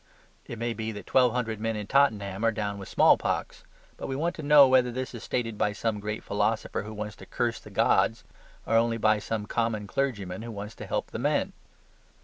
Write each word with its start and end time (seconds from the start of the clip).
It 0.47 0.57
may 0.57 0.73
be 0.73 0.91
that 0.93 1.05
twelve 1.05 1.31
hundred 1.31 1.59
men 1.59 1.75
in 1.75 1.85
Tottenham 1.85 2.43
are 2.43 2.51
down 2.51 2.79
with 2.79 2.89
smallpox; 2.89 3.63
but 3.97 4.07
we 4.07 4.15
want 4.15 4.33
to 4.33 4.41
know 4.41 4.67
whether 4.67 4.91
this 4.91 5.13
is 5.13 5.21
stated 5.21 5.59
by 5.59 5.73
some 5.73 5.99
great 5.99 6.23
philosopher 6.23 6.81
who 6.81 6.91
wants 6.95 7.15
to 7.17 7.27
curse 7.27 7.59
the 7.59 7.69
gods, 7.69 8.23
or 8.65 8.73
only 8.75 8.97
by 8.97 9.19
some 9.19 9.45
common 9.45 9.85
clergyman 9.85 10.41
who 10.41 10.49
wants 10.51 10.73
to 10.77 10.87
help 10.87 11.11
the 11.11 11.19
men. 11.19 11.53